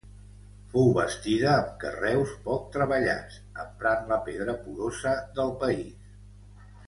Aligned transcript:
Fou 0.69 0.87
bastida 0.93 1.49
amb 1.57 1.67
carreus 1.83 2.31
poc 2.47 2.63
treballats, 2.77 3.37
emprant 3.65 4.09
la 4.15 4.19
pedra 4.29 4.57
porosa 4.63 5.13
del 5.41 5.53
país. 5.65 6.19